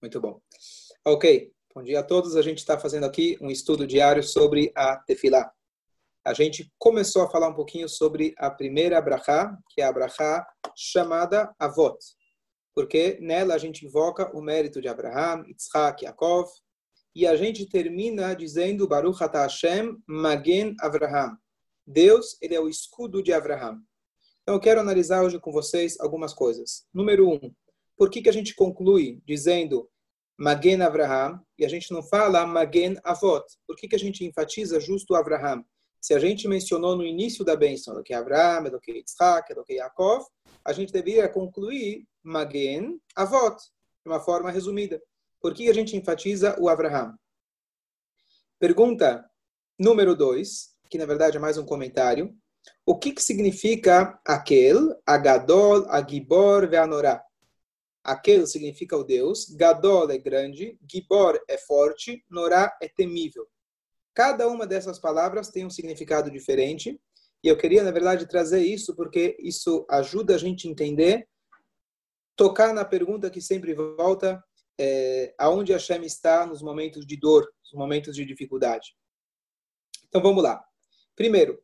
[0.00, 0.40] Muito bom.
[1.04, 2.36] Ok, bom dia a todos.
[2.36, 5.50] A gente está fazendo aqui um estudo diário sobre a tefilá.
[6.24, 10.46] A gente começou a falar um pouquinho sobre a primeira brachá, que é a brachá
[10.76, 11.96] chamada Avot,
[12.74, 16.50] porque nela a gente invoca o mérito de Abraham, Yitzhak, Yaakov,
[17.14, 21.38] e a gente termina dizendo Baruch Ata Hashem Magen Avraham.
[21.86, 23.80] Deus, ele é o escudo de Abraham.
[24.42, 26.84] Então eu quero analisar hoje com vocês algumas coisas.
[26.92, 27.54] Número um,
[27.96, 29.88] por que, que a gente conclui dizendo
[30.38, 33.44] Magen Avraham e a gente não fala Magen Avot?
[33.66, 35.64] Por que, que a gente enfatiza justo Avraham?
[36.00, 39.64] Se a gente mencionou no início da bênção do que Avraham, do que Yitzhak, do
[39.64, 40.26] que Yaakov,
[40.64, 45.00] a gente deveria concluir Magen Avot, de uma forma resumida.
[45.40, 47.16] Por que a gente enfatiza o Avraham?
[48.58, 49.24] Pergunta
[49.78, 52.34] número dois, que na verdade é mais um comentário.
[52.84, 57.25] O que, que significa aquele, Agadol, Agibor, Veanorá?
[58.06, 63.48] Aquele significa o Deus, Gadol é grande, Gibor é forte, Norá é temível.
[64.14, 67.00] Cada uma dessas palavras tem um significado diferente,
[67.42, 71.28] e eu queria, na verdade, trazer isso porque isso ajuda a gente a entender,
[72.36, 74.40] tocar na pergunta que sempre volta,
[74.78, 78.96] é, aonde Hashem está nos momentos de dor, nos momentos de dificuldade.
[80.08, 80.64] Então vamos lá.
[81.16, 81.60] Primeiro,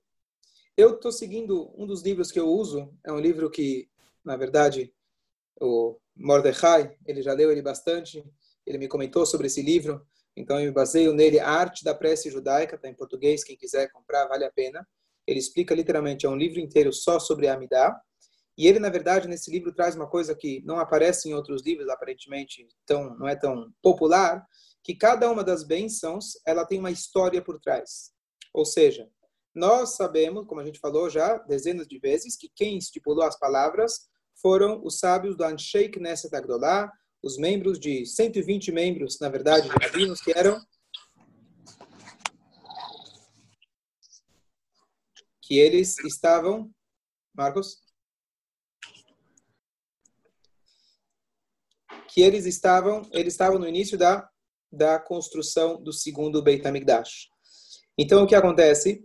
[0.76, 3.88] eu estou seguindo um dos livros que eu uso, é um livro que,
[4.24, 4.92] na verdade,
[5.60, 8.24] o Mordecai, ele já leu ele bastante,
[8.66, 10.04] ele me comentou sobre esse livro,
[10.36, 14.26] então eu me baseio nele, Arte da Prece Judaica, está em português, quem quiser comprar,
[14.28, 14.86] vale a pena.
[15.26, 17.94] Ele explica literalmente, é um livro inteiro só sobre a Amidah,
[18.56, 21.88] e ele, na verdade, nesse livro traz uma coisa que não aparece em outros livros,
[21.88, 24.46] aparentemente, tão, não é tão popular,
[24.84, 28.10] que cada uma das bênçãos, ela tem uma história por trás.
[28.52, 29.08] Ou seja,
[29.54, 34.08] nós sabemos, como a gente falou já dezenas de vezes, que quem estipulou as palavras
[34.34, 36.90] foram os sábios do Anshei Knesset Agdolá,
[37.22, 40.60] os membros de 120 membros, na verdade, de rabinos, que eram
[45.40, 46.72] que eles estavam
[47.34, 47.82] Marcos
[52.08, 54.28] que eles estavam eles estavam no início da
[54.72, 57.28] da construção do segundo Beit HaMikdash.
[57.98, 59.04] Então o que acontece?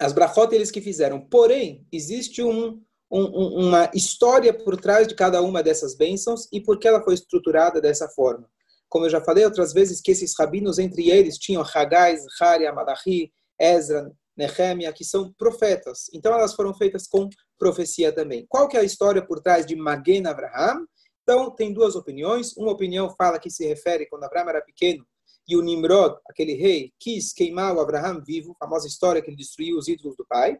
[0.00, 1.24] As brachot eles que fizeram.
[1.28, 6.78] Porém, existe um um, uma história por trás de cada uma dessas bênçãos e por
[6.78, 8.48] que ela foi estruturada dessa forma.
[8.88, 13.32] Como eu já falei outras vezes, que esses rabinos, entre eles, tinham Haggai, Zaharia, Malachi,
[13.60, 16.10] Ezra, Nehemia, que são profetas.
[16.12, 17.28] Então, elas foram feitas com
[17.58, 18.46] profecia também.
[18.48, 20.86] Qual que é a história por trás de Magen Avraham?
[21.22, 22.56] Então, tem duas opiniões.
[22.56, 25.06] Uma opinião fala que se refere quando Abraão era pequeno
[25.46, 29.76] e o Nimrod, aquele rei, quis queimar o Abraham vivo, famosa história que ele destruiu
[29.76, 30.58] os ídolos do pai.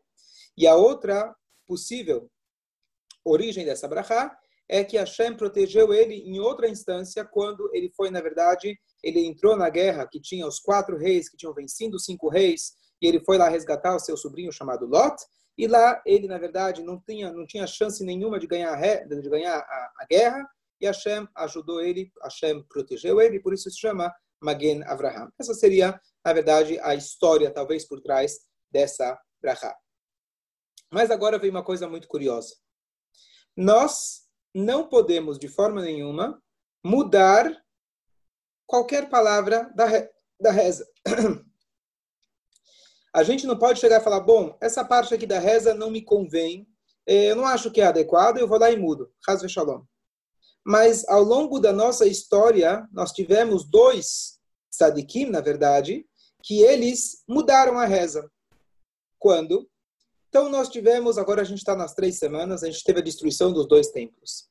[0.57, 1.35] E a outra
[1.67, 2.29] possível
[3.25, 4.37] origem dessa brachá
[4.69, 9.57] é que Hashem protegeu ele em outra instância quando ele foi, na verdade, ele entrou
[9.57, 13.23] na guerra que tinha os quatro reis que tinham vencido os cinco reis e ele
[13.25, 15.17] foi lá resgatar o seu sobrinho chamado Lot
[15.59, 19.59] e lá ele, na verdade, não tinha não tinha chance nenhuma de ganhar de ganhar
[19.59, 20.49] a, a guerra
[20.81, 25.31] e Hashem ajudou ele, Hashem protegeu ele, por isso se chama Magen Avraham.
[25.39, 28.39] Essa seria, na verdade, a história talvez por trás
[28.71, 29.77] dessa brachá.
[30.91, 32.55] Mas agora vem uma coisa muito curiosa
[33.57, 34.23] nós
[34.55, 36.43] não podemos, de forma nenhuma,
[36.85, 37.63] mudar
[38.67, 40.09] qualquer palavra da, re,
[40.41, 40.87] da reza.
[43.15, 46.01] A gente não pode chegar e falar, bom, essa parte aqui da reza não me
[46.03, 46.67] convém,
[47.07, 49.13] eh, eu não acho que é adequado, eu vou lá e mudo.
[49.29, 49.85] Hazve Shalom.
[50.65, 56.07] Mas ao longo da nossa história, nós tivemos dois tzadikim, na verdade,
[56.43, 58.31] que eles mudaram a reza.
[59.19, 59.69] Quando?
[60.33, 63.53] Então, nós tivemos, agora a gente está nas três semanas, a gente teve a destruição
[63.53, 64.49] dos dois templos.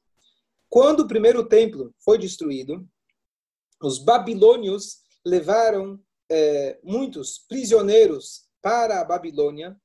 [0.70, 2.88] Quando o primeiro templo foi destruído,
[3.82, 6.00] os babilônios levaram
[6.30, 9.76] é, muitos prisioneiros para a Babilônia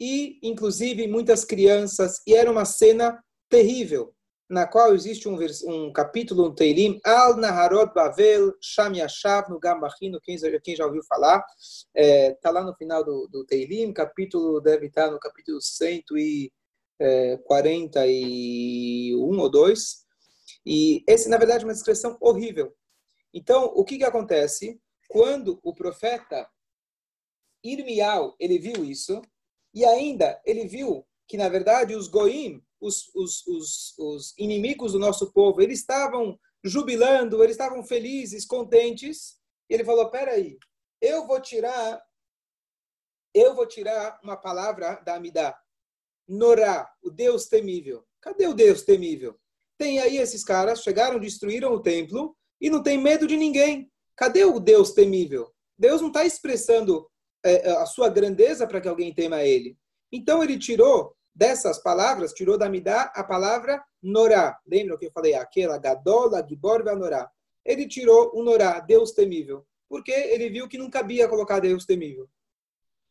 [0.00, 4.12] e, inclusive, muitas crianças, e era uma cena terrível
[4.48, 10.20] na qual existe um, um capítulo no Teilim, Al Naharot Bavel, Sham Yashav, no Gambachino,
[10.20, 14.60] quem, quem já ouviu falar, está é, tá lá no final do, do Teilim, capítulo
[14.60, 16.50] deve estar no capítulo 141
[17.00, 17.38] é,
[19.40, 20.04] ou 2,
[20.66, 22.74] e esse, na verdade, é uma descrição horrível.
[23.32, 24.80] Então, o que, que acontece?
[25.08, 26.48] Quando o profeta
[27.62, 29.20] Irmial, ele viu isso,
[29.72, 34.98] e ainda ele viu que, na verdade, os Goim, os, os, os, os inimigos do
[34.98, 39.38] nosso povo, eles estavam jubilando, eles estavam felizes, contentes.
[39.70, 40.58] E ele falou: peraí,
[41.00, 42.02] eu vou tirar,
[43.34, 45.58] eu vou tirar uma palavra da Amidá.
[46.28, 48.04] Norá, o Deus temível.
[48.20, 49.38] Cadê o Deus temível?
[49.78, 53.90] Tem aí esses caras, chegaram, destruíram o templo, e não tem medo de ninguém.
[54.16, 55.52] Cadê o Deus temível?
[55.76, 57.10] Deus não está expressando
[57.44, 59.76] é, a sua grandeza para que alguém tema ele.
[60.12, 64.60] Então ele tirou dessas palavras, tirou da Midá a palavra Norá.
[64.66, 65.34] Lembra que eu falei?
[65.34, 67.30] Aquela Gadola, Gibor, Norá.
[67.64, 72.28] Ele tirou o Norá, Deus temível, porque ele viu que não cabia colocar Deus temível.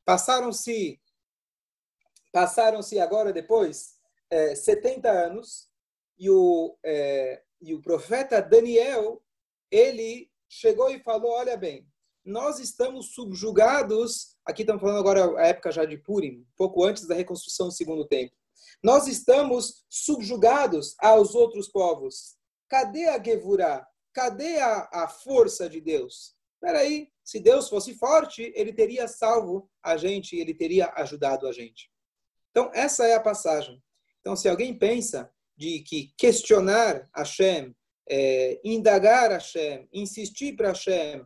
[0.06, 1.00] Passaram-se
[2.32, 3.96] passaram-se agora depois
[4.30, 5.70] é, 70 anos
[6.18, 9.24] e o, é, e o profeta Daniel
[9.70, 11.88] ele chegou e falou: Olha bem,
[12.26, 14.36] nós estamos subjugados.
[14.46, 18.06] Aqui estamos falando agora a época já de Purim, pouco antes da reconstrução do segundo
[18.06, 18.38] templo.
[18.82, 22.36] Nós estamos subjugados aos outros povos.
[22.70, 23.88] Cadê a Gevurah?
[24.14, 26.36] Cadê a, a força de Deus?
[26.56, 31.52] Espera aí, se Deus fosse forte, ele teria salvo a gente, ele teria ajudado a
[31.52, 31.90] gente.
[32.52, 33.82] Então, essa é a passagem.
[34.22, 37.76] Então, se alguém pensa de que questionar Hashem
[38.10, 41.26] é, indagar Hashem, insistir para Hashem,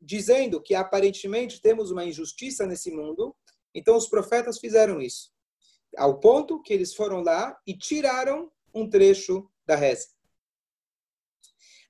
[0.00, 3.34] dizendo que aparentemente temos uma injustiça nesse mundo,
[3.74, 5.30] então os profetas fizeram isso.
[5.96, 10.08] Ao ponto que eles foram lá e tiraram um trecho da reza.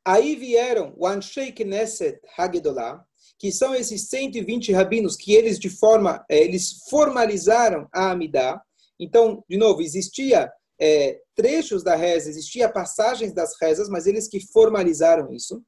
[0.05, 3.05] Aí vieram o Anshei Knesset Hagedollah,
[3.39, 8.61] que são esses 120 rabinos que eles de forma, é, eles formalizaram a Amidah.
[8.99, 14.41] Então, de novo, existia é, trechos da reza, existia passagens das rezas, mas eles que
[14.53, 15.63] formalizaram isso.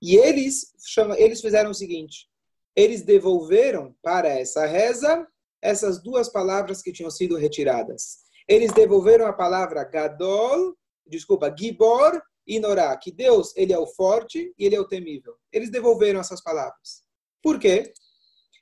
[0.00, 2.28] E eles, chama, eles fizeram o seguinte:
[2.74, 5.26] eles devolveram para essa reza
[5.62, 8.18] essas duas palavras que tinham sido retiradas.
[8.46, 10.76] Eles devolveram a palavra Gadol,
[11.06, 15.34] desculpa, Gibor e Norá, que Deus ele é o forte e ele é o temível.
[15.50, 17.02] Eles devolveram essas palavras.
[17.42, 17.92] Por quê?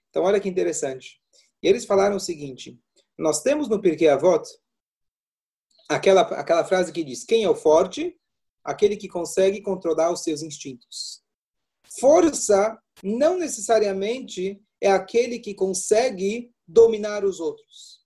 [0.09, 1.21] Então olha que interessante.
[1.63, 2.79] Eles falaram o seguinte:
[3.19, 4.43] nós temos no Pirkei Avot
[5.89, 8.17] aquela, aquela frase que diz: Quem é o forte?
[8.63, 11.24] Aquele que consegue controlar os seus instintos.
[12.01, 18.01] Força não necessariamente é aquele que consegue dominar os outros.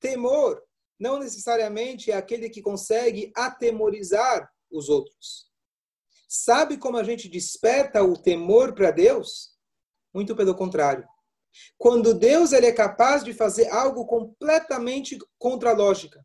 [0.00, 0.62] Temor
[0.98, 5.48] não necessariamente é aquele que consegue atemorizar os outros.
[6.28, 9.54] Sabe como a gente desperta o temor para Deus?
[10.12, 11.06] Muito pelo contrário.
[11.78, 16.24] Quando Deus ele é capaz de fazer algo completamente contra a lógica.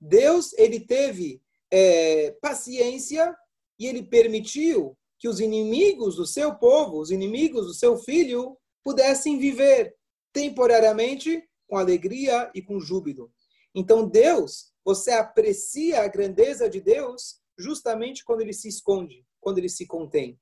[0.00, 3.34] Deus ele teve é, paciência
[3.78, 9.38] e ele permitiu que os inimigos do seu povo, os inimigos do seu filho, pudessem
[9.38, 9.94] viver
[10.32, 13.32] temporariamente com alegria e com júbilo.
[13.74, 19.68] Então Deus, você aprecia a grandeza de Deus justamente quando ele se esconde, quando ele
[19.68, 20.38] se contém.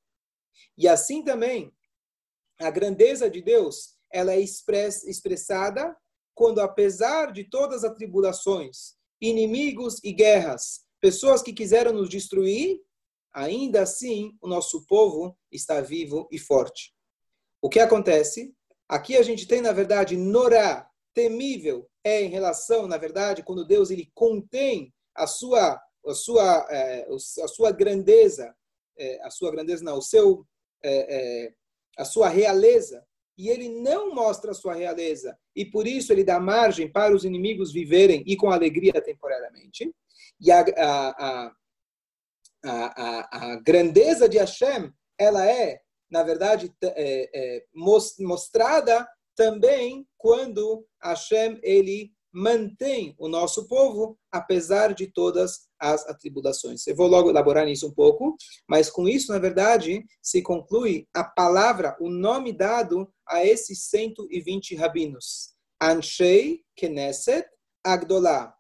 [0.77, 1.73] E assim também,
[2.61, 5.97] a grandeza de Deus, ela é express, expressada
[6.35, 12.81] quando, apesar de todas as tribulações, inimigos e guerras, pessoas que quiseram nos destruir,
[13.37, 16.95] ainda assim o nosso povo está vivo e forte.
[17.61, 18.55] O que acontece?
[18.89, 23.91] Aqui a gente tem, na verdade, Norá, temível, é em relação, na verdade, quando Deus
[23.91, 27.07] ele contém a sua, a sua, é,
[27.43, 28.55] a sua grandeza,
[28.99, 30.47] é, a sua grandeza não, o seu,
[30.83, 31.53] é,
[31.99, 33.05] a sua realeza,
[33.37, 37.25] e ele não mostra a sua realeza, e por isso ele dá margem para os
[37.25, 39.95] inimigos viverem e com alegria temporariamente.
[40.41, 41.53] E a, a, a,
[42.71, 45.79] a grandeza de Hashem, ela é,
[46.11, 47.65] na verdade, é, é,
[48.19, 49.07] mostrada
[49.37, 56.87] também quando Hashem ele mantém o nosso povo, apesar de todas as atribulações.
[56.87, 58.37] Eu vou logo elaborar nisso um pouco,
[58.69, 64.75] mas com isso, na verdade, se conclui a palavra, o nome dado a esses 120
[64.75, 65.55] rabinos.
[65.83, 67.49] Anshei Knesset
[67.83, 68.55] Agdolá,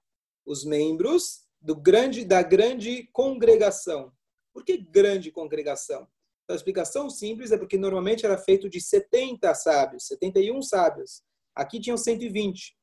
[0.46, 4.12] os membros do grande, da grande congregação.
[4.52, 6.06] Por que grande congregação?
[6.48, 11.22] A explicação simples é porque normalmente era feito de 70 sábios, 71 sábios.
[11.54, 12.76] Aqui tinham 120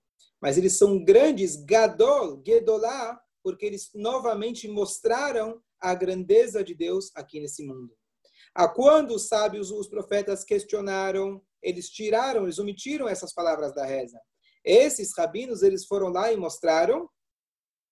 [0.43, 7.39] mas eles são grandes, Gadol, Gedolá, porque eles novamente mostraram a grandeza de Deus aqui
[7.39, 7.95] nesse mundo.
[8.53, 14.19] A quando os sábios, os profetas questionaram, eles tiraram, eles omitiram essas palavras da reza.
[14.65, 17.09] Esses rabinos, eles foram lá e mostraram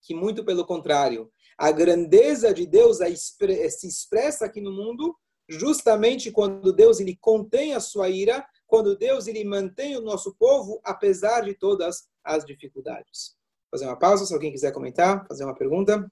[0.02, 5.16] que, muito pelo contrário, a grandeza de Deus se expressa aqui no mundo
[5.48, 10.80] justamente quando Deus ele contém a sua ira, quando Deus ele mantém o nosso povo
[10.84, 13.36] apesar de todas as dificuldades.
[13.70, 16.10] Fazer uma pausa, se alguém quiser comentar, fazer uma pergunta.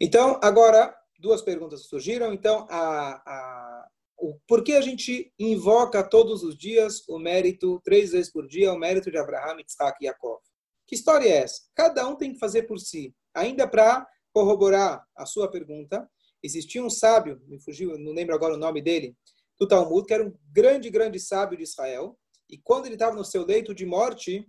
[0.00, 2.32] Então, agora, duas perguntas surgiram.
[2.32, 3.88] Então, a, a,
[4.18, 8.72] o, por que a gente invoca todos os dias o mérito, três vezes por dia,
[8.72, 10.38] o mérito de Abraham, Isaac e Jacob?
[10.86, 11.62] Que história é essa?
[11.74, 13.14] Cada um tem que fazer por si.
[13.36, 16.08] Ainda para corroborar a sua pergunta,
[16.42, 19.16] existia um sábio, me fugiu, não lembro agora o nome dele,
[19.58, 22.18] do Talmud, que era um grande, grande sábio de Israel.
[22.48, 24.46] E quando ele estava no seu leito de morte,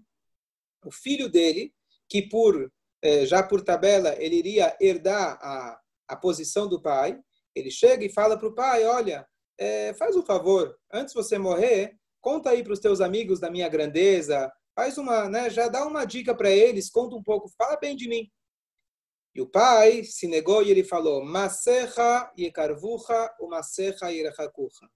[0.86, 1.74] o filho dele,
[2.10, 7.20] que por eh, já por tabela ele iria herdar a, a posição do pai,
[7.56, 9.28] ele chega e fala para o pai: Olha,
[9.58, 13.50] é, faz um favor, antes de você morrer, conta aí para os teus amigos da
[13.50, 17.78] minha grandeza, faz uma, né, já dá uma dica para eles, conta um pouco, fala
[17.78, 18.30] bem de mim.
[19.38, 24.90] E o pai se negou e ele falou: Masecha yekarvucha, o masecha yerachakucha.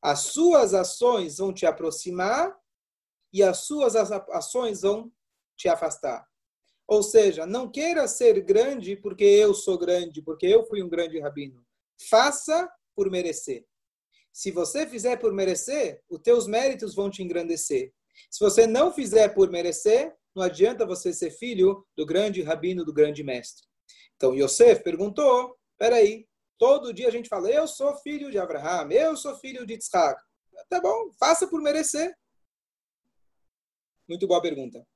[0.00, 2.58] As suas ações vão te aproximar
[3.30, 5.12] e as suas ações vão
[5.54, 6.26] te afastar.
[6.88, 11.20] Ou seja, não queira ser grande porque eu sou grande, porque eu fui um grande
[11.20, 11.62] rabino.
[12.08, 13.66] Faça por merecer.
[14.32, 17.92] Se você fizer por merecer, os teus méritos vão te engrandecer.
[18.30, 22.92] Se você não fizer por merecer, não adianta você ser filho do grande rabino, do
[22.92, 23.70] grande mestre.
[24.16, 26.26] Então Yosef perguntou: peraí,
[26.58, 30.20] todo dia a gente fala, eu sou filho de Abraham, eu sou filho de Isaac.
[30.68, 32.14] Tá bom, faça por merecer.
[34.08, 34.86] Muito boa pergunta.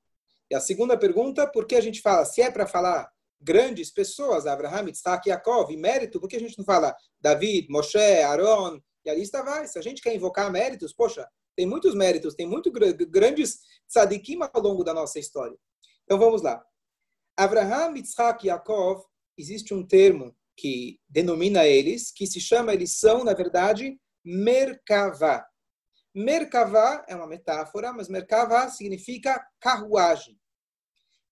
[0.49, 4.47] E a segunda pergunta, por que a gente fala, se é para falar grandes pessoas,
[4.47, 9.09] Abraham, Isaac, Yaakov, e mérito, por que a gente não fala David, Moshe, Aaron, e
[9.09, 9.67] a lista vai.
[9.67, 14.61] Se a gente quer invocar méritos, poxa, tem muitos méritos, tem muito grandes tzadikim ao
[14.61, 15.57] longo da nossa história.
[16.03, 16.63] Então vamos lá.
[17.37, 19.03] Abraham, Isaac, Yaakov,
[19.37, 25.47] existe um termo que denomina eles, que se chama, eles são, na verdade, Merkavá.
[26.15, 30.35] Merkavá é uma metáfora, mas Merkavá significa carruagem.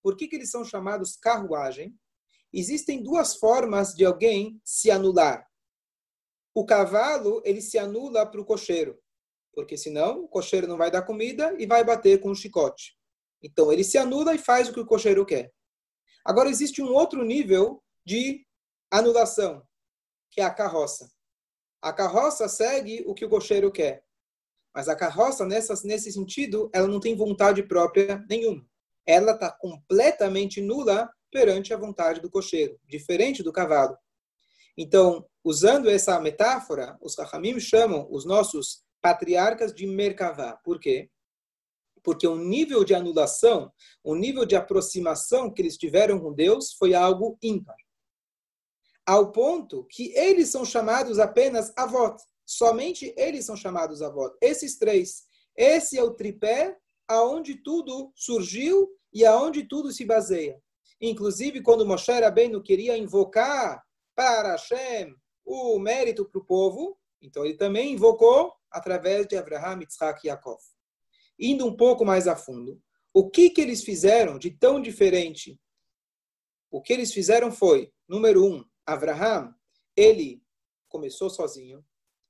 [0.03, 1.97] Por que, que eles são chamados carruagem?
[2.53, 5.43] Existem duas formas de alguém se anular.
[6.53, 8.97] O cavalo, ele se anula para o cocheiro,
[9.51, 12.95] porque senão o cocheiro não vai dar comida e vai bater com o chicote.
[13.41, 15.54] Então ele se anula e faz o que o cocheiro quer.
[16.25, 18.43] Agora existe um outro nível de
[18.91, 19.61] anulação,
[20.31, 21.09] que é a carroça.
[21.81, 24.03] A carroça segue o que o cocheiro quer.
[24.73, 28.67] Mas a carroça, nesse sentido, ela não tem vontade própria nenhuma.
[29.05, 33.95] Ela está completamente nula perante a vontade do cocheiro, diferente do cavalo.
[34.75, 40.57] Então, usando essa metáfora, os Rahamim chamam os nossos patriarcas de Merkavá.
[40.63, 41.09] Por quê?
[42.05, 43.69] Porque o nível de anulação,
[44.03, 47.75] o nível de aproximação que eles tiveram com Deus foi algo ímpar
[49.05, 52.17] ao ponto que eles são chamados apenas avot.
[52.45, 54.35] Somente eles são chamados avot.
[54.41, 55.23] Esses três.
[55.55, 56.75] Esse é o tripé
[57.07, 60.59] aonde tudo surgiu e aonde tudo se baseia.
[60.99, 63.83] Inclusive, quando Moshe Rabbeinu queria invocar
[64.15, 70.21] para Hashem o mérito para o povo, então ele também invocou através de Abraham, Yitzhak
[70.23, 70.59] e Yaakov.
[71.39, 72.81] Indo um pouco mais a fundo,
[73.13, 75.59] o que, que eles fizeram de tão diferente?
[76.71, 79.53] O que eles fizeram foi, número um, Abraham,
[79.95, 80.41] ele
[80.89, 81.83] começou sozinho.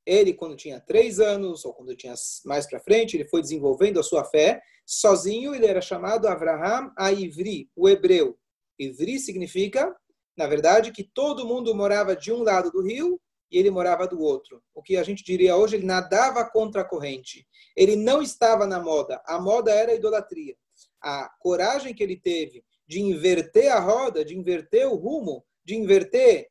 [0.05, 2.13] Ele, quando tinha três anos, ou quando tinha
[2.45, 4.62] mais para frente, ele foi desenvolvendo a sua fé.
[4.85, 8.38] Sozinho, ele era chamado Abraham a Ivri, o hebreu.
[8.79, 9.95] Ivri significa,
[10.38, 13.19] na verdade, que todo mundo morava de um lado do rio
[13.51, 14.61] e ele morava do outro.
[14.73, 17.47] O que a gente diria hoje, ele nadava contra a corrente.
[17.75, 19.21] Ele não estava na moda.
[19.25, 20.55] A moda era a idolatria.
[21.01, 26.49] A coragem que ele teve de inverter a roda, de inverter o rumo, de inverter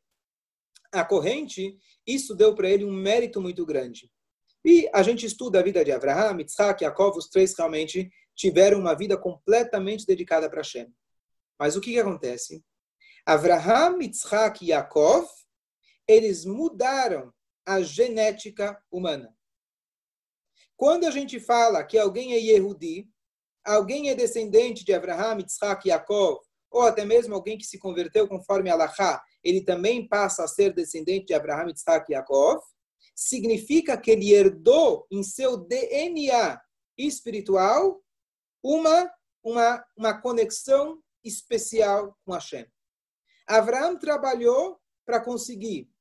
[0.93, 4.11] a corrente, isso deu para ele um mérito muito grande.
[4.65, 8.95] E a gente estuda a vida de Abraham, Yitzhak, Yaakov, os três realmente tiveram uma
[8.95, 10.93] vida completamente dedicada para Hashem.
[11.59, 12.65] Mas o que, que acontece?
[13.27, 15.27] Abraham, Yitzhak e Yaakov,
[16.07, 17.33] eles mudaram
[17.67, 19.35] a genética humana.
[20.77, 23.09] Quando a gente fala que alguém é Yehudi,
[23.65, 28.69] alguém é descendente de Abraham, e Yaakov, ou até mesmo alguém que se converteu conforme
[28.69, 32.61] Allahá, ele também passa a ser descendente de Abraham, e Yaakov,
[33.15, 36.61] significa que ele herdou em seu DNA
[36.99, 38.03] espiritual
[38.63, 39.11] uma,
[39.43, 42.67] uma, uma conexão especial com Hashem.
[43.47, 45.94] Abraham trabalhou para conseguir.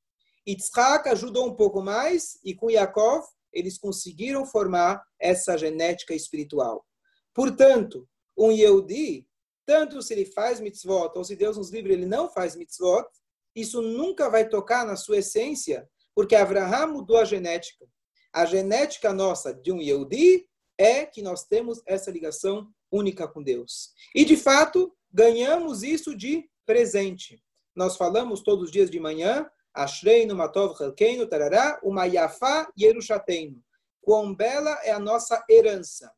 [0.46, 6.84] Yitzhak ajudou um pouco mais e com Yaakov eles conseguiram formar essa genética espiritual.
[7.32, 9.26] Portanto, um Yehudi
[9.66, 13.06] tanto se ele faz mitzvot, ou se Deus nos livre, ele não faz mitzvot,
[13.54, 17.86] isso nunca vai tocar na sua essência, porque Abraham mudou a genética.
[18.32, 20.46] A genética nossa de um Yehudi
[20.76, 23.92] é que nós temos essa ligação única com Deus.
[24.14, 27.42] E, de fato, ganhamos isso de presente.
[27.74, 33.60] Nós falamos todos os dias de manhã, Ashreinu Matov Chelkeinu Tarará, Umayafá Yerushateinu.
[34.00, 36.12] Quão bela é a nossa herança.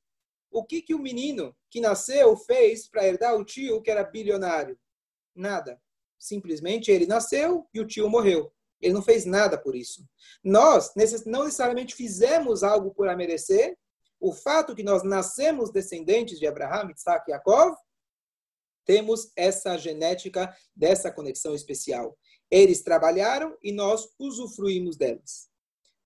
[0.50, 4.78] O que, que o menino que nasceu fez para herdar o tio que era bilionário?
[5.34, 5.80] Nada.
[6.18, 8.52] Simplesmente ele nasceu e o tio morreu.
[8.80, 10.06] Ele não fez nada por isso.
[10.44, 10.92] Nós
[11.24, 13.76] não necessariamente fizemos algo por merecer.
[14.20, 17.76] O fato que nós nascemos descendentes de Abraham, Isaac e Yaakov,
[18.84, 22.16] temos essa genética dessa conexão especial.
[22.50, 25.48] Eles trabalharam e nós usufruímos delas.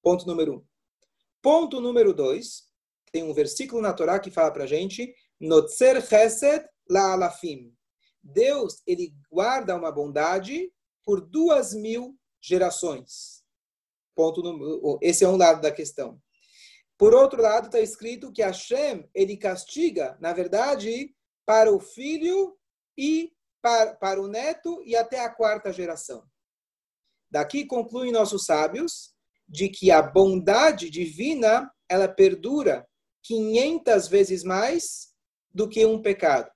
[0.02, 0.64] Ponto número um.
[1.42, 2.64] Ponto número dois,
[3.12, 7.74] tem um versículo na Torá que fala para gente, Notzer chesed la alafim.
[8.22, 10.70] Deus, ele guarda uma bondade
[11.04, 13.42] por duas mil gerações.
[14.14, 16.20] Ponto número, esse é um lado da questão.
[16.98, 21.14] Por outro lado, está escrito que Hashem, ele castiga, na verdade,
[21.46, 22.58] para o filho
[22.96, 23.32] e
[23.62, 26.24] para, para o neto e até a quarta geração.
[27.30, 29.14] Daqui concluem nossos sábios
[29.48, 32.86] de que a bondade divina, ela perdura
[33.22, 35.08] 500 vezes mais
[35.52, 36.50] do que um pecado.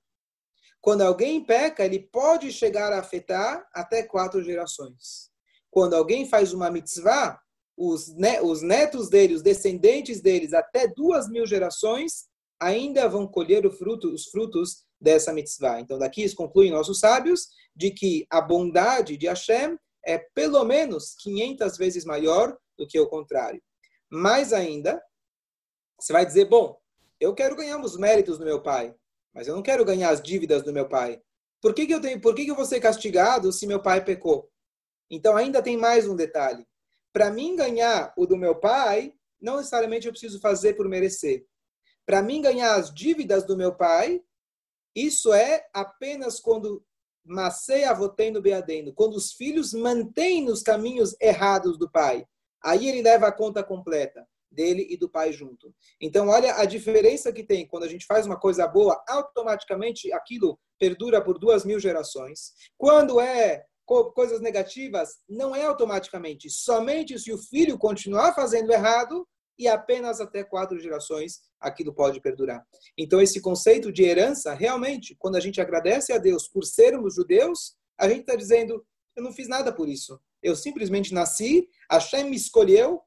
[0.81, 5.31] Quando alguém peca, ele pode chegar a afetar até quatro gerações.
[5.71, 7.41] Quando alguém faz uma mitzvah,
[7.77, 12.27] os, os netos dele, os descendentes deles, até duas mil gerações,
[12.61, 15.79] ainda vão colher fruto, os frutos dessa mitzvah.
[15.79, 21.15] Então, daqui eles concluem nossos sábios de que a bondade de Hashem é pelo menos
[21.21, 23.63] 500 vezes maior do que o contrário.
[24.11, 25.01] Mais ainda,
[26.01, 26.77] você vai dizer, bom,
[27.21, 28.95] eu quero ganhar os méritos do meu pai,
[29.35, 31.21] mas eu não quero ganhar as dívidas do meu pai.
[31.61, 34.05] Por que, que eu tenho, por que, que eu vou ser castigado se meu pai
[34.05, 34.51] pecou?
[35.11, 36.67] Então ainda tem mais um detalhe.
[37.13, 41.47] Para mim ganhar o do meu pai, não necessariamente eu preciso fazer por merecer.
[42.07, 44.21] Para mim ganhar as dívidas do meu pai,
[44.95, 46.85] isso é apenas quando
[47.25, 52.27] Masei avotei no beadeno, quando os filhos mantêm nos caminhos errados do pai.
[52.63, 55.75] Aí ele leva a conta completa dele e do pai junto.
[56.01, 60.59] Então, olha a diferença que tem quando a gente faz uma coisa boa, automaticamente aquilo
[60.79, 62.53] perdura por duas mil gerações.
[62.77, 63.65] Quando é
[64.15, 66.49] coisas negativas, não é automaticamente.
[66.49, 69.27] Somente se o filho continuar fazendo errado,
[69.59, 72.67] e apenas até quatro gerações aquilo pode perdurar.
[72.99, 77.77] Então, esse conceito de herança, realmente, quando a gente agradece a Deus por sermos judeus,
[77.99, 78.85] a gente está dizendo:
[79.17, 80.21] eu não fiz nada por isso.
[80.43, 83.01] Eu simplesmente nasci, Hashem me escolheu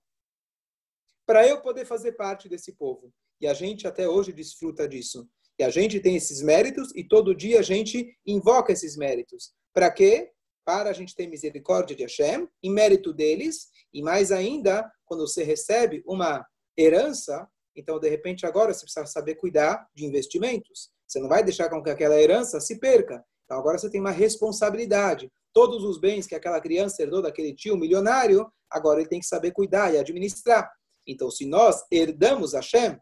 [1.26, 3.14] para eu poder fazer parte desse povo.
[3.40, 5.30] E a gente até hoje desfruta disso.
[5.60, 9.54] E a gente tem esses méritos e todo dia a gente invoca esses méritos.
[9.74, 10.32] Para quê?
[10.68, 15.42] Para a gente ter misericórdia de Hashem, em mérito deles, e mais ainda, quando você
[15.42, 16.46] recebe uma
[16.78, 20.90] herança, então de repente agora você precisa saber cuidar de investimentos.
[21.08, 23.24] Você não vai deixar com que aquela herança se perca.
[23.46, 25.32] Então agora você tem uma responsabilidade.
[25.54, 29.52] Todos os bens que aquela criança herdou daquele tio milionário, agora ele tem que saber
[29.52, 30.70] cuidar e administrar.
[31.08, 33.00] Então, se nós herdamos Hashem,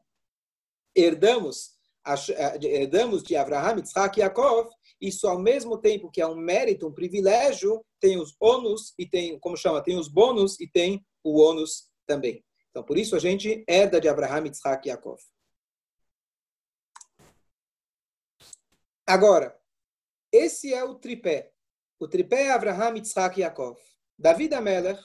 [0.95, 1.71] herdamos,
[2.05, 4.69] eh, herdamos de Abraham, Isaac e Yaakov,
[5.07, 9.39] isso ao mesmo tempo que é um mérito, um privilégio, tem os ônus e tem,
[9.39, 12.43] como chama, tem os bônus e tem o ônus também.
[12.69, 15.21] Então, por isso a gente herda de Abraham, Isaac e Yaakov.
[19.07, 19.57] Agora,
[20.31, 21.51] esse é o tripé.
[21.99, 23.79] O tripé é Abraham, Isaac e Yaakov.
[24.17, 24.99] David Ameller,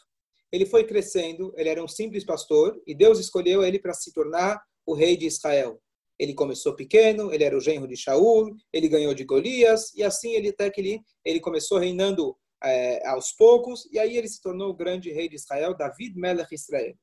[0.50, 4.60] ele foi crescendo, ele era um simples pastor, e Deus escolheu ele para se tornar
[4.84, 5.80] o rei de Israel.
[6.20, 10.35] Ele começou pequeno, ele era o genro de Shaul, ele ganhou de Golias, e assim
[10.35, 14.68] ele até que ele, ele começou reinando é, aos poucos, e aí ele se tornou
[14.68, 16.94] o grande rei de Israel, David Melech Israel.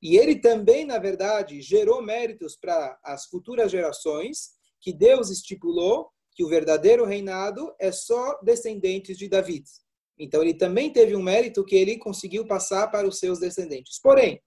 [0.00, 6.44] E ele também, na verdade, gerou méritos para as futuras gerações, que Deus estipulou que
[6.44, 9.64] o verdadeiro reinado é só descendentes de David.
[10.16, 13.98] Então ele também teve um mérito que ele conseguiu passar para os seus descendentes.
[14.00, 14.40] Porém,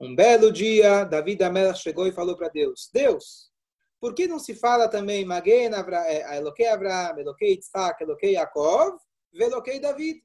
[0.00, 3.50] um belo dia, Davi da chegou e falou para Deus: Deus,
[4.00, 5.72] por que não se fala também Magen
[6.08, 8.98] eh, Eloquei Abraham, Eloquei Isaac, Eloquei Yaakov,
[9.32, 10.22] Veloquei David?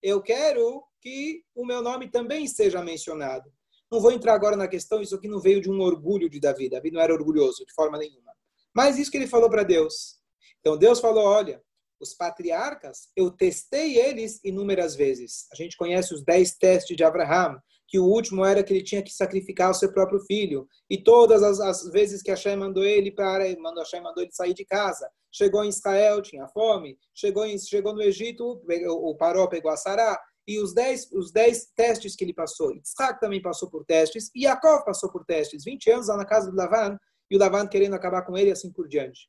[0.00, 3.52] Eu quero que o meu nome também seja mencionado.
[3.90, 6.68] Não vou entrar agora na questão, isso aqui não veio de um orgulho de Davi.
[6.68, 8.32] Davi não era orgulhoso de forma nenhuma.
[8.72, 10.20] Mas isso que ele falou para Deus.
[10.60, 11.60] Então Deus falou: olha,
[12.00, 15.46] os patriarcas, eu testei eles inúmeras vezes.
[15.52, 17.60] A gente conhece os dez testes de Abraham,
[17.94, 20.66] que o último era que ele tinha que sacrificar o seu próprio filho.
[20.90, 24.52] E todas as, as vezes que Hashem mandou ele para, mandou Hashem mandou ele sair
[24.52, 25.08] de casa.
[25.30, 26.98] Chegou em Israel, tinha fome.
[27.14, 30.20] Chegou, em, chegou no Egito, o Paró pegou a Sará.
[30.44, 32.74] E os dez, os dez testes que ele passou.
[32.74, 34.28] Isaac também passou por testes.
[34.34, 35.62] E Yaakov passou por testes.
[35.62, 36.98] 20 anos lá na casa do Lavan.
[37.30, 39.28] E o Lavan querendo acabar com ele assim por diante.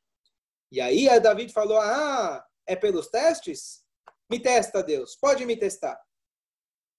[0.71, 3.83] E aí a David falou, ah, é pelos testes?
[4.27, 5.15] Me testa, Deus.
[5.21, 5.99] Pode me testar.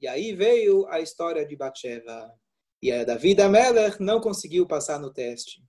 [0.00, 2.30] E aí veio a história de Batsheva.
[2.82, 5.62] E a Davi Ameller não conseguiu passar no teste.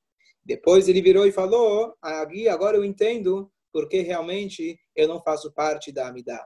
[0.43, 5.91] Depois ele virou e falou: Agui, agora eu entendo porque realmente eu não faço parte
[5.91, 6.45] da Amidah.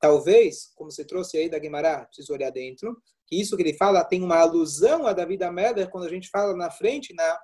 [0.00, 4.04] Talvez, como você trouxe aí da Guimarães, preciso olhar dentro, que isso que ele fala
[4.04, 7.38] tem uma alusão a Davi Ameller quando a gente fala na frente, na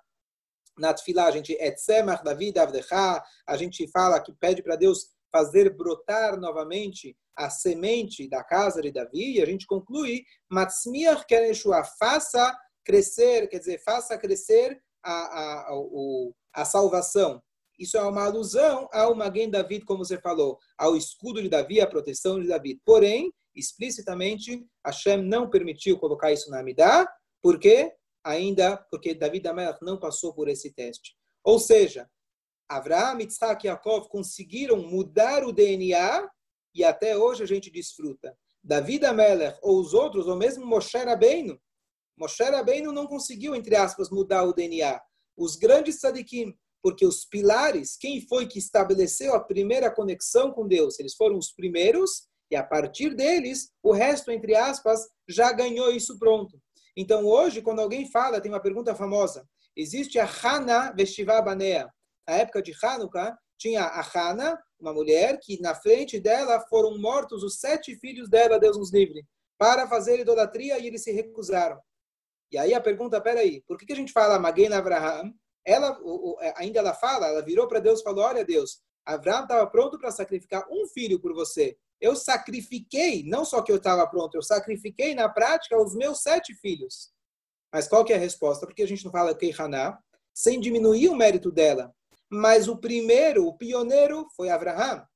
[0.77, 5.77] na tefilá, a gente etzemach David avdecha, a gente fala que pede para Deus fazer
[5.77, 12.57] brotar novamente a semente da casa de Davi, e a gente conclui, Matzmiach Keneshua, faça
[12.85, 17.43] crescer, quer dizer, faça crescer a, a, a, a salvação.
[17.77, 21.87] Isso é uma alusão ao Maguen David, como você falou, ao escudo de Davi, à
[21.89, 22.81] proteção de Davi.
[22.85, 27.09] Porém, explicitamente, Hashem não permitiu colocar isso na Amidah,
[27.43, 27.93] porque
[28.23, 31.17] ainda porque Davi Amelach não passou por esse teste.
[31.43, 32.09] Ou seja,
[32.77, 36.29] Avraham, Yitzhak e Yaakov conseguiram mudar o DNA
[36.75, 38.37] e até hoje a gente desfruta.
[38.63, 41.61] Davi Amelach ou os outros, ou mesmo Moshe Rabbeinu,
[42.17, 45.01] Moshe Rabbeinu não conseguiu, entre aspas, mudar o DNA.
[45.37, 50.99] Os grandes tzadikim, porque os pilares, quem foi que estabeleceu a primeira conexão com Deus?
[50.99, 56.19] Eles foram os primeiros, e a partir deles, o resto, entre aspas, já ganhou isso
[56.19, 56.61] pronto.
[56.97, 59.49] Então, hoje, quando alguém fala, tem uma pergunta famosa.
[59.77, 61.93] Existe a Hana Vestivá Banea.
[62.27, 67.43] Na época de Hanukkah, tinha a Hana, uma mulher, que na frente dela foram mortos
[67.43, 69.25] os sete filhos dela, Deus nos livre,
[69.59, 71.79] para fazer idolatria e eles se recusaram.
[72.51, 75.33] E aí a pergunta, peraí, por que, que a gente fala Magen Abraham?
[75.65, 75.99] Ela,
[76.57, 80.11] ainda ela fala, ela virou para Deus e falou, olha Deus, Abraão estava pronto para
[80.11, 85.15] sacrificar um filho por você eu sacrifiquei, não só que eu estava pronto, eu sacrifiquei
[85.15, 87.11] na prática os meus sete filhos.
[87.73, 88.67] Mas qual que é a resposta?
[88.67, 89.99] Porque a gente não fala Keihaná,
[90.35, 91.95] sem diminuir o mérito dela.
[92.31, 95.07] Mas o primeiro, o pioneiro, foi Abraham.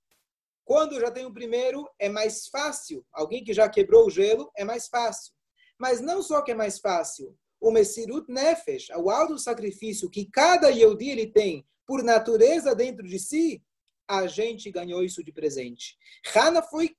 [0.64, 3.04] Quando já tem o primeiro, é mais fácil.
[3.12, 5.32] Alguém que já quebrou o gelo, é mais fácil.
[5.78, 10.68] Mas não só que é mais fácil, o Messirut Nefesh, o alto sacrifício que cada
[10.68, 13.62] Yehudi ele tem por natureza dentro de si,
[14.06, 15.96] a gente ganhou isso de presente.
[16.34, 16.96] Hana foi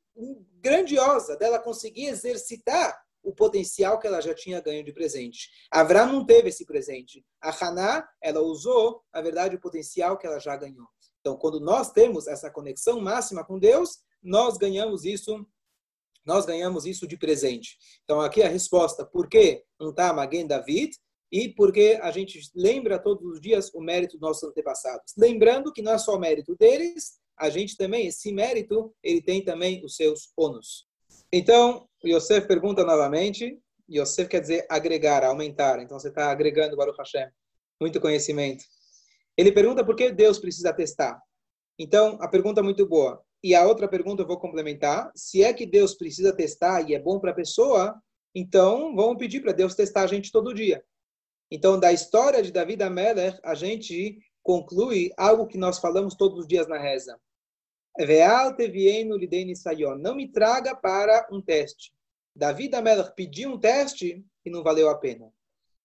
[0.61, 5.49] grandiosa dela conseguir exercitar o potencial que ela já tinha ganho de presente.
[5.71, 7.25] Avram não teve esse presente.
[7.41, 10.87] A Haná, ela usou, na verdade, o potencial que ela já ganhou.
[11.19, 15.45] Então, quando nós temos essa conexão máxima com Deus, nós ganhamos isso,
[16.25, 17.77] nós ganhamos isso de presente.
[18.03, 20.97] Então, aqui a resposta, por que não está Maguen David?
[21.31, 25.13] e porque a gente lembra todos os dias o mérito dos nossos antepassados.
[25.17, 29.43] Lembrando que não é só o mérito deles, a gente também, esse mérito, ele tem
[29.43, 30.88] também os seus ônus.
[31.31, 37.27] Então, Yosef pergunta novamente, Yosef quer dizer agregar, aumentar, então você está agregando Baruch Hashem,
[37.79, 38.63] muito conhecimento.
[39.37, 41.21] Ele pergunta por que Deus precisa testar.
[41.77, 43.23] Então, a pergunta é muito boa.
[43.41, 45.11] E a outra pergunta eu vou complementar.
[45.15, 47.95] Se é que Deus precisa testar e é bom para a pessoa,
[48.35, 50.83] então vamos pedir para Deus testar a gente todo dia.
[51.49, 56.47] Então, da história de Davi Ameller, a gente conclui algo que nós falamos todos os
[56.47, 57.19] dias na reza.
[59.97, 61.91] Não me traga para um teste.
[62.33, 65.29] Davi Ameller pediu um teste e não valeu a pena.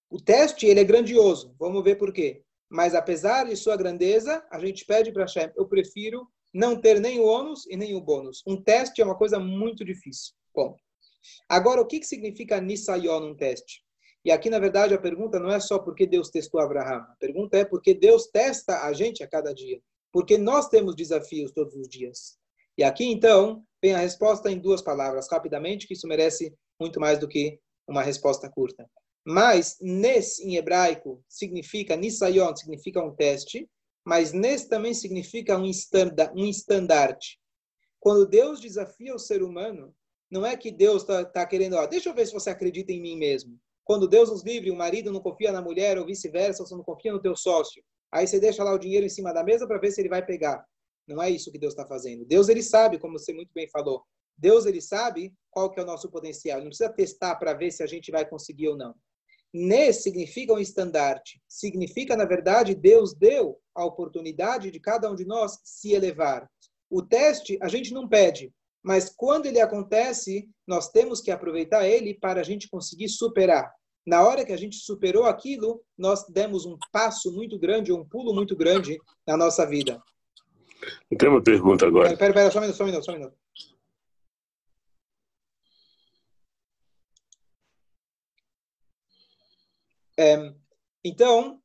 [0.08, 2.44] O teste ele é grandioso, vamos ver por quê.
[2.70, 7.18] Mas apesar de sua grandeza, a gente pede para Hashem, eu prefiro não ter nem
[7.18, 8.44] o ônus e nem o bônus.
[8.46, 10.34] Um teste é uma coisa muito difícil.
[10.54, 10.76] Bom,
[11.48, 13.82] agora o que, que significa Nisayon, um teste?
[14.24, 17.00] E aqui, na verdade, a pergunta não é só porque Deus testou Abraão.
[17.00, 19.82] A pergunta é porque Deus testa a gente a cada dia.
[20.14, 22.38] Porque nós temos desafios todos os dias.
[22.78, 27.18] E aqui, então, vem a resposta em duas palavras, rapidamente, que isso merece muito mais
[27.18, 28.88] do que uma resposta curta.
[29.26, 33.68] Mas, nes, em hebraico, significa, nisayon, significa um teste,
[34.04, 37.40] mas nes também significa um, estanda, um estandarte.
[37.98, 39.92] Quando Deus desafia o ser humano,
[40.30, 43.02] não é que Deus está tá querendo, ó, deixa eu ver se você acredita em
[43.02, 43.58] mim mesmo.
[43.82, 47.12] Quando Deus nos livre, o marido não confia na mulher ou vice-versa, você não confia
[47.12, 47.82] no teu sócio.
[48.14, 50.24] Aí você deixa lá o dinheiro em cima da mesa para ver se ele vai
[50.24, 50.64] pegar.
[51.06, 52.24] Não é isso que Deus está fazendo.
[52.24, 54.04] Deus ele sabe, como você muito bem falou.
[54.38, 56.58] Deus ele sabe qual que é o nosso potencial.
[56.58, 58.94] Ele não precisa testar para ver se a gente vai conseguir ou não.
[59.52, 61.42] Nesse significa um estandarte.
[61.48, 66.48] Significa, na verdade, Deus deu a oportunidade de cada um de nós se elevar.
[66.88, 72.14] O teste a gente não pede, mas quando ele acontece, nós temos que aproveitar ele
[72.14, 73.72] para a gente conseguir superar.
[74.06, 78.34] Na hora que a gente superou aquilo, nós demos um passo muito grande, um pulo
[78.34, 80.02] muito grande na nossa vida.
[81.18, 82.12] Tem uma pergunta agora.
[82.12, 83.38] Espera, espera, só um minuto, só um minuto, só um minuto.
[90.16, 90.54] É,
[91.02, 91.60] então,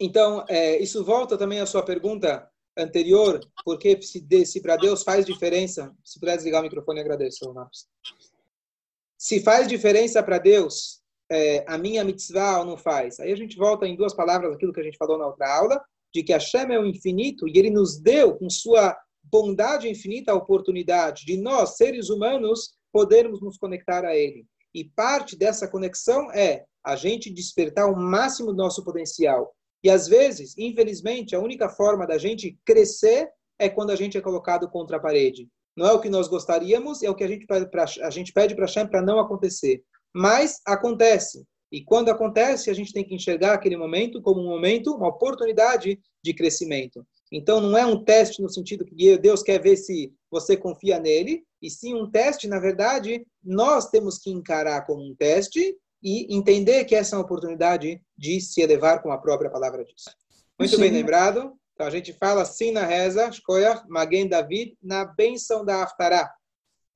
[0.00, 5.26] então é, isso volta também à sua pergunta anterior, porque se, se para Deus faz
[5.26, 7.86] diferença, se puder desligar o microfone, agradeço, Marcos.
[9.18, 11.01] Se faz diferença para Deus
[11.32, 13.18] é, a minha mitzvah ou não faz?
[13.18, 15.82] Aí a gente volta em duas palavras aquilo que a gente falou na outra aula,
[16.14, 20.36] de que Hashem é o infinito e ele nos deu com sua bondade infinita, a
[20.36, 24.44] oportunidade de nós, seres humanos, podermos nos conectar a Ele.
[24.74, 29.54] E parte dessa conexão é a gente despertar o máximo do nosso potencial.
[29.82, 34.20] E às vezes, infelizmente, a única forma da gente crescer é quando a gente é
[34.20, 35.48] colocado contra a parede.
[35.76, 37.46] Não é o que nós gostaríamos, é o que a gente
[38.02, 39.82] a gente pede para Hashem para não acontecer.
[40.14, 41.44] Mas acontece.
[41.72, 45.98] E quando acontece, a gente tem que enxergar aquele momento como um momento, uma oportunidade
[46.22, 47.04] de crescimento.
[47.32, 51.42] Então, não é um teste no sentido que Deus quer ver se você confia nele,
[51.62, 56.84] e sim um teste, na verdade, nós temos que encarar como um teste e entender
[56.84, 60.04] que essa é uma oportunidade de se elevar com a própria palavra de Deus.
[60.58, 60.80] Muito sim.
[60.80, 61.54] bem lembrado.
[61.72, 66.30] Então, a gente fala assim na reza, Shkoyach Magen David, na benção da Haftarah.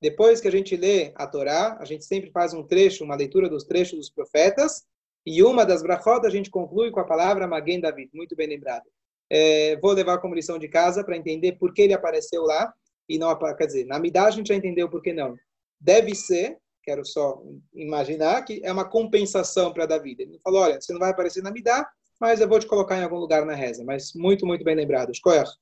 [0.01, 3.49] Depois que a gente lê a Torá, a gente sempre faz um trecho, uma leitura
[3.49, 4.83] dos trechos dos profetas,
[5.25, 8.85] e uma das brachot a gente conclui com a palavra Magen David, muito bem lembrado.
[9.29, 12.73] É, vou levar como lição de casa para entender por que ele apareceu lá,
[13.09, 15.35] e não, quer dizer, na Midah a gente já entendeu por que não.
[15.79, 17.41] Deve ser, quero só
[17.73, 20.15] imaginar, que é uma compensação para Davi.
[20.19, 21.87] Ele falou, olha, você não vai aparecer na Midah,
[22.19, 23.83] mas eu vou te colocar em algum lugar na reza.
[23.83, 25.11] Mas muito, muito bem lembrado.
[25.11, 25.43] Escolha.